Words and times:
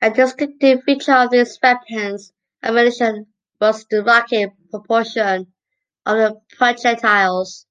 A 0.00 0.08
distinctive 0.10 0.82
feature 0.84 1.12
of 1.14 1.30
these 1.30 1.58
weapons 1.62 2.32
and 2.62 2.74
ammunition 2.78 3.26
was 3.60 3.84
the 3.90 4.02
rocket 4.02 4.52
propulsion 4.70 5.52
of 6.06 6.16
the 6.16 6.40
projectiles. 6.56 7.66